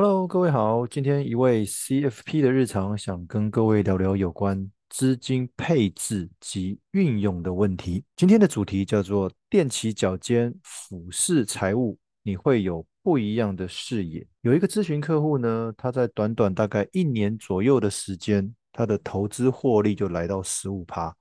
[0.00, 8.04] Hello，各位好，今天一位 CFP 的日常，想跟各位聊聊有关资金配置及运用的问题。
[8.14, 14.24] 今天的主题叫做踮起脚尖俯视财务，你会有不一样的视野。
[14.42, 21.12] 有一个咨询客户呢，他在短短大概一年左右的时间，他的投资获利就来到十五趴，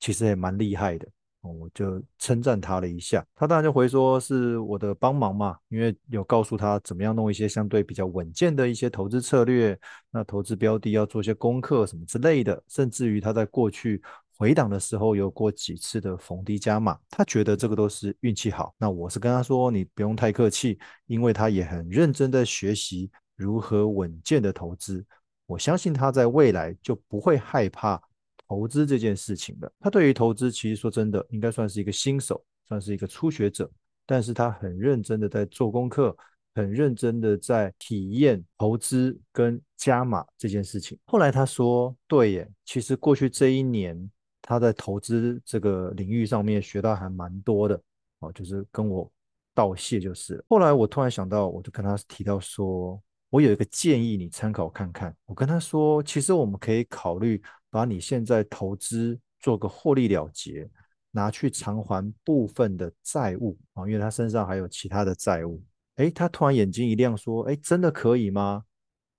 [0.00, 1.06] 其实也蛮厉害的。
[1.48, 9.78] 我就称赞他了一下，他当然就回说是我的帮忙嘛，因为有告诉他怎么样弄一些相对比较稳健的一些投资策略，
[10.10, 14.02] 那投资标的要做些功课什么之类的，甚至于他在过去
[14.38, 18.74] 回档的时候有过几次的逢低加码，他觉得这个都是运气好。
[18.78, 25.04] 那我是跟他说，你不用太客气，因为他也很认真的学习如何稳健的投资，
[25.46, 28.00] 我相信他在未来就不会害怕。
[28.48, 33.68] 投资这件事情的，他对于投资其实说真的，应该算是一个新手，算是一个初学者，
[34.06, 36.16] 但是他很认真的在做功课，
[36.54, 40.96] 很认真的在体验投资跟加码这件事情。
[41.06, 47.80] 后来他说，对耶，其实过去这一年他在投资这个领域上面学到还蛮多的，
[48.20, 49.10] 哦，就是跟我
[49.54, 50.44] 道谢就是。
[50.48, 55.12] 后来我突然想到，我就跟他提到说，我有一个建议，你参考看看。
[55.24, 57.42] 我跟他说，其实我们可以考虑。
[57.76, 60.66] 把你现在投资做个获利了结，
[61.10, 65.62] 拿去偿还部分的债务啊，因为他身上还有其他的债务。
[65.96, 68.64] 诶，他突然眼睛一亮，说：“诶，真的可以吗？”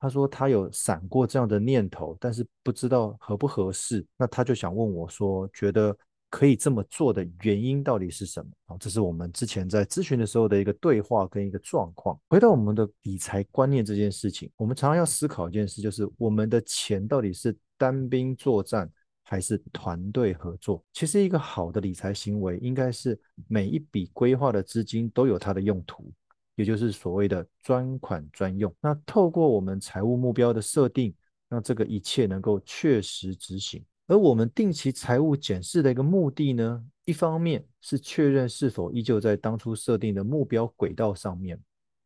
[0.01, 4.03] 他说他有闪过这样的念头，但是不知道合不合适。
[4.17, 5.95] 那他就想问我说：“觉得
[6.31, 12.19] 可以这么做的原因到底是什么？”啊，这是我们之前在咨询的时候的一个对话跟一个状况。
[12.27, 17.55] 回到我们的理财观念这件事情，我们常常要思考一件事，就是我们的钱到底是。
[17.77, 18.91] 单兵作战
[19.23, 20.83] 还是团队合作？
[20.93, 26.11] 其实一个好的理财行为，应该是每一笔规划的资金都有它的用途，
[26.55, 28.73] 也就是所谓的专款专用。
[28.81, 31.13] 那透过我们财务目标的设定，
[31.49, 33.83] 让这个一切能够确实执行。
[34.07, 41.61] 而我们定期财务检视的一个目的呢，一方面是确认是否依旧在当初设定的目标轨道上面，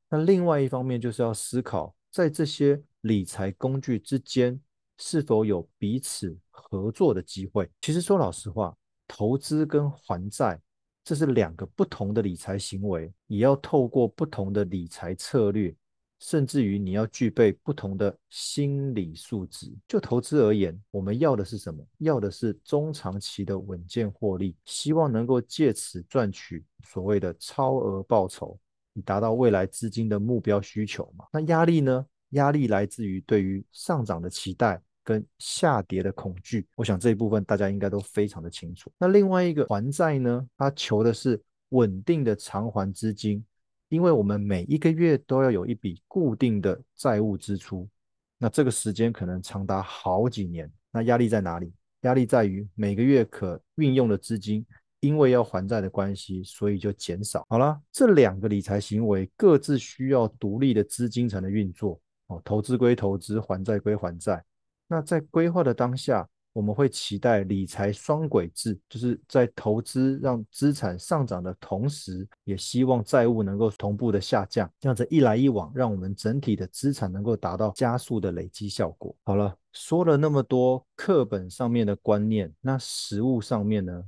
[0.10, 4.60] 那另外一方面就是要思考在这些理财工具之间。
[5.04, 7.68] 是否有彼此合作的机会？
[7.82, 10.62] 其实说老实话，投资跟还债，
[11.04, 15.76] 这是两个不同的理财行为，也要透过不同的理财策略，
[16.20, 19.74] 甚至于你要具备不同的心理素质。
[19.88, 21.84] 就投资而言，我们要的是什么？
[21.98, 28.56] 要的是中长期的稳健获利，希望能够借此赚取所谓的超额报酬，
[28.94, 31.26] 以达到未来资金的目标需求嘛。
[31.34, 32.06] 那压力呢？
[32.34, 34.82] 压力来自于对于上涨的期待。
[35.04, 38.92] 跟下跌的恐惧，我想这一部分大家应该都非常的清楚。
[38.98, 43.44] 那另外一个还债呢，它求的是稳定的偿还资金，
[43.90, 47.88] 因为我们每一个月都要有一笔固定的债务支出，
[48.38, 50.72] 那这个时间可能长达好几年。
[50.92, 51.74] 那压力在哪里？
[52.02, 54.66] 压力在于每个月可运用的资金，
[55.00, 57.46] 因为要还债的关系，所以就减少。
[57.48, 62.00] 好了，这两个理财行为各自需要独立的资金才能运作。
[62.28, 64.44] 哦，投资归投资，还债归还债。
[64.92, 79.16] 那在规划的当下，我们会期待理财双轨制，就是在投资让资产上涨的同时，也希望债务能够同步的下降，这样子一来一往，让我们整体的资产能够达到加速的累积效果。
[79.24, 84.04] 好了，说了那么多课本上面的观念，那实物上面呢？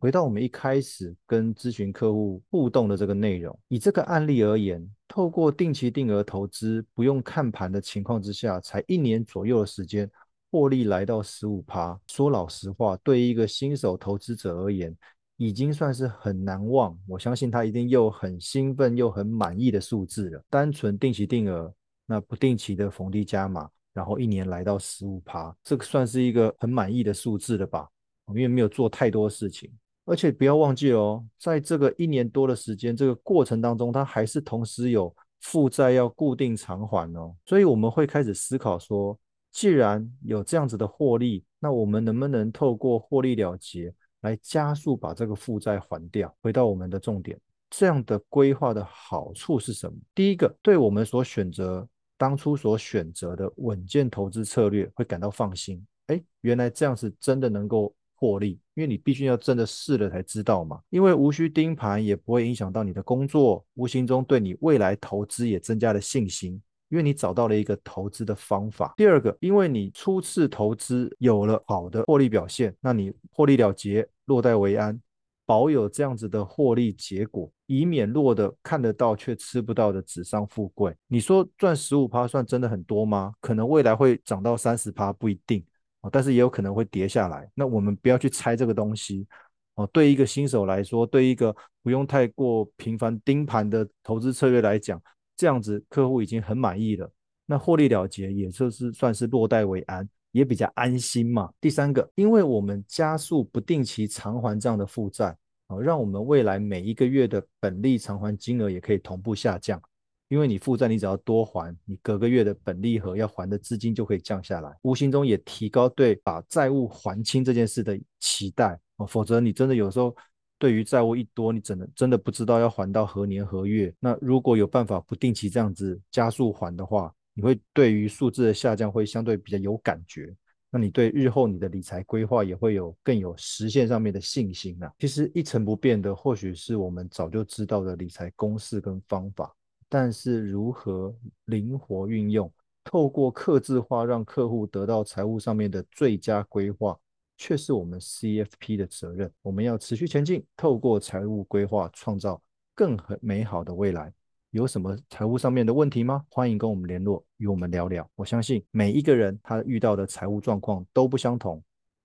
[0.00, 10.10] 回到我们一开始跟咨询客户互动的这个内容，以这个案例而言，透过定期定额投资，不用看盘的情况之下，才一年左右的时间。
[10.52, 14.92] 获利来到十五趴，说老实话，对于一个新手投资者而言，
[15.36, 16.98] 已经算是很难忘。
[17.06, 20.42] 我相信他一定又很兴奋又很满意的数字了。
[20.50, 21.72] 单纯定期定额，
[22.04, 27.88] 那不定期的逢低加码，然后一年来到十五趴，这个算是一个很满意的数字了吧？
[28.30, 29.70] 因为没有做太多事情，
[30.04, 39.18] 而且不要忘记哦，在这个一年多的时间这个过程当中，他还是同时有负债要固定偿还哦，所以我们会开始思考说。
[39.52, 46.32] 既然有这样子的获利，那我们能不能透过获利了结来加速把这个负债还掉？
[46.40, 47.36] 回到我们的重点，
[47.68, 49.98] 这样的规划的好处是什么？
[50.14, 51.84] 第一个，对我们所选择
[52.16, 55.84] 当初所选择的稳健投资策略会感到放心。
[56.06, 60.78] 诶，原来这样是真的能够获利，因为你必须要真的试了才知道嘛。
[60.90, 66.60] 因为无需盯盘，也不会影响到你的工作，无形中对你未来投资也增加了信心。
[66.90, 68.92] 因为你找到了一个投资的方法。
[68.96, 75.00] 第二个，因为你初次投资有了好的获利表现，那你获利了结，落袋为安，
[75.46, 80.92] 保有这样子的获利结果，以免落得看得到却吃不到的纸上富贵。
[81.06, 83.34] 你说赚十五趴算真的很多吗？
[83.40, 85.64] 可能未来会涨到三十趴，不一定
[86.02, 87.50] 哦，但是也有可能会跌下来。
[87.54, 89.26] 那我们不要去猜这个东西
[89.74, 89.86] 哦。
[89.92, 95.00] 对一个新手来说，对一个不用太过频繁盯盘的投资策略来讲，
[95.36, 97.10] 这样子客户已经很满意了。
[97.46, 100.08] 那获利了结，也就是算是落袋为安。
[100.32, 101.50] 也比较安心嘛。
[101.60, 105.36] 第三个，因为我们加速不定期偿还这样的负债，
[105.66, 109.82] 啊，让我们未来每一个月的本利偿还金额也可以同步下降。
[110.30, 118.78] 因为你负债，你只要多还，你隔个月的本利和要还的资金就可以降下来，无形中也提高对把债务还清这件事的期待。
[118.96, 120.14] 哦，否则你真的有时候
[120.56, 123.92] 对于债务一多，你真的真的不知道要还到何年何月。
[123.98, 130.32] 那如果有办法不定期这样子加速还的话，你会对于数字的下降会相对比较有感觉，
[130.70, 134.92] 那你对日后你的理财规划也会有更有实现上面的信心啊。
[135.00, 139.52] 其实一成不变的或许是我们早就知道的理财公式跟方法，
[139.92, 141.12] 但是如何
[141.46, 142.50] 灵活运用，
[142.84, 146.96] 透过客制化让客户得到财务上面的最佳规划，
[147.36, 149.30] 却是我们 CFP 的责任。
[149.42, 152.40] 我们要持续前进，透过财务规划创造
[152.72, 154.12] 更很美好的未来。
[154.52, 156.24] 有什么财务上面的问题吗？
[156.30, 158.08] 欢迎跟我们联络，与我们聊聊。
[158.14, 161.60] 我相信每一个人他遇到的财务状况都不相同，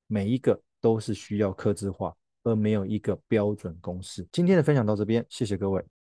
[0.08, 4.28] 每一个都是需要客制化，而没有一个标准公式。
[4.32, 5.94] 今天的分享到这边，谢谢各位。